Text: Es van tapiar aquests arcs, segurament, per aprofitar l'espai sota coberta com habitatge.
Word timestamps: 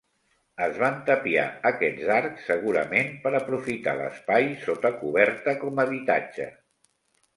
Es 0.67 0.77
van 0.83 0.95
tapiar 1.09 1.43
aquests 1.71 2.07
arcs, 2.15 2.47
segurament, 2.49 3.11
per 3.27 3.35
aprofitar 3.41 3.95
l'espai 4.03 4.49
sota 4.65 4.95
coberta 5.03 5.55
com 5.65 5.83
habitatge. 5.85 6.49